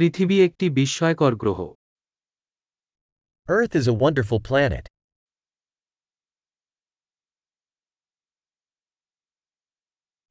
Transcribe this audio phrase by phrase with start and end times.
[0.00, 1.59] পৃথিবী একটি বিস্ময়কর গ্রহ
[3.47, 4.85] Earth is a wonderful planet.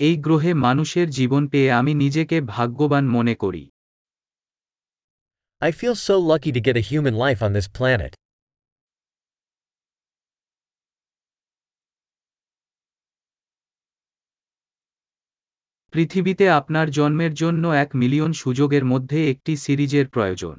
[0.00, 3.64] এই গ্রহে মানুষের জীবন পেয়ে আমি নিজেকে ভাগ্যবান মনে করি
[5.62, 8.12] I feel so lucky to get a human life on this planet.
[15.92, 20.58] পৃথিবীতে আপনার জন্মের জন্য এক মিলিয়ন সুযোগের মধ্যে একটি সিরিজের প্রয়োজন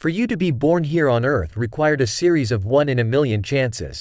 [0.00, 3.06] For you to be born here on Earth required a series of one in a
[3.14, 3.96] million chances.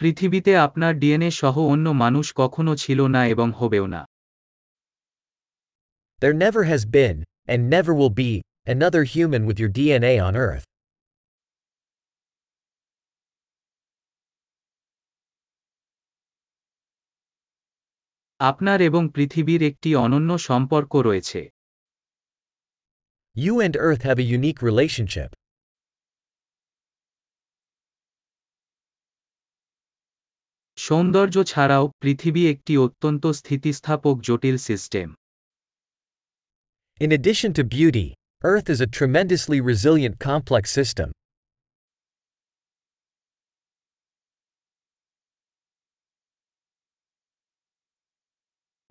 [0.00, 4.02] পৃথিবীতে আপনার ডিএনএ সহ অন্য মানুষ কখনো ছিল না এবং হবেও না
[6.22, 8.32] There never has been, and never will be,
[8.66, 10.69] another human with your DNA on Earth.
[18.40, 21.40] আপনার এবং পৃথিবীর একটি অনন্য সম্পর্ক রয়েছে
[23.36, 25.30] You and Earth have a unique relationship.
[30.78, 35.08] সৌন্দর্য ছাড়াও পৃথিবী একটি অত্যন্ত স্থিতিস্থাপক জটিল system
[37.00, 38.08] In addition to beauty,
[38.42, 41.08] Earth is a tremendously resilient complex system.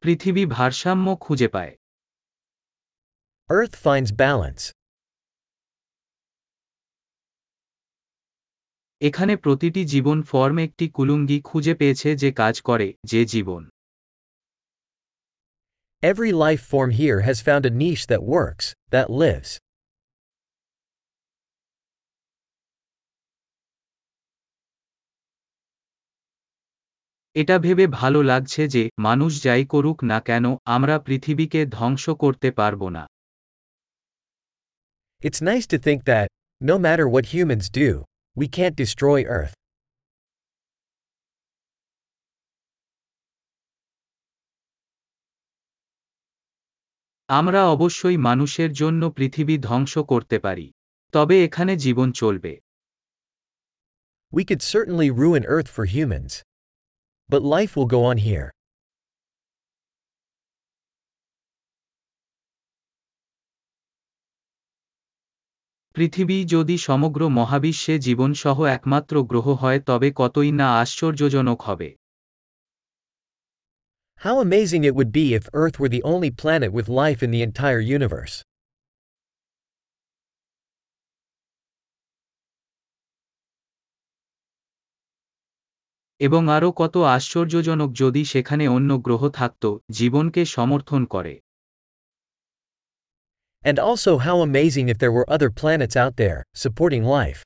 [0.01, 1.73] পৃথিবী ভারসাম্য খুঁজে পায়
[3.49, 4.63] Earth finds balance.
[9.01, 13.63] এখানে প্রতিটি জীবন ফর্ম একটি কুলুঙ্গি খুঁজে পেয়েছে যে কাজ করে যে জীবন
[16.03, 19.49] Every life form here has found a niche that works, that lives.
[27.41, 30.45] এটা ভেবে ভালো লাগছে যে মানুষ যাই করুক না কেন
[30.75, 33.03] আমরা পৃথিবীকে ধ্বংস করতে পারব না
[35.21, 36.27] It's nice to think that,
[36.61, 37.89] no matter what humans do,
[38.37, 39.55] we can't destroy Earth.
[47.29, 50.67] আমরা অবশ্যই মানুষের জন্য পৃথিবী ধ্বংস করতে পারি
[51.13, 52.53] তবে এখানে জীবন চলবে
[54.33, 56.31] We could certainly ruin Earth for humans.
[57.30, 58.50] But life will go on here.
[65.96, 71.88] পৃথিবী যদি সমগ্র মহাবিশ্বে জীবনসহ একমাত্র গ্রহ হয় তবে কতই না আশ্চর্যজনক হবে
[74.20, 77.42] How amazing it would be if Earth were the only planet with life in the
[77.48, 78.34] entire universe.
[86.21, 91.33] এবং আরও কত আশ্চর্যজনক যদি সেখানে অন্য গ্রহ থাকত জীবনকে সমর্থন করে
[93.63, 97.41] And also how amazing if there were other planets out there, supporting life.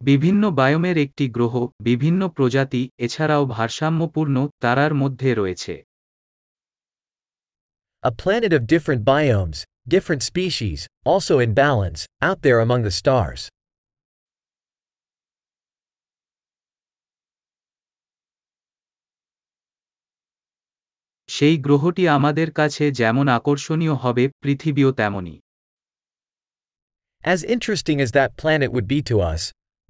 [0.00, 5.74] বিভিন্ন বায়োমের একটি গ্রহ বিভিন্ন প্রজাতি এছাড়াও ভারসাম্যপূর্ণ তারার মধ্যে রয়েছে
[8.04, 13.41] A planet of different biomes, different species, also in balance, out there among the stars.
[21.29, 25.37] সেই গ্রহটি আমাদের কাছে যেমন আকর্ষণীয় হবে পৃথিবীও তেমনই
[27.23, 29.41] As interesting as that planet would be to us,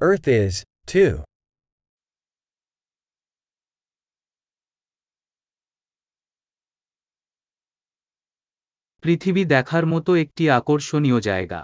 [0.02, 0.54] Earth is,
[0.88, 1.14] too.
[9.03, 11.61] পৃথিবী দেখার মতো একটি আকর্ষণীয় জায়গা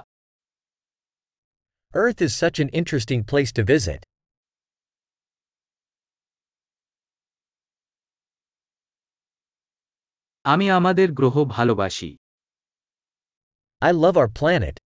[1.95, 4.01] Earth is such an interesting place to visit.
[10.45, 12.11] আমি আমাদের গ্রহ ভালোবাসি
[13.83, 14.86] I love our planet.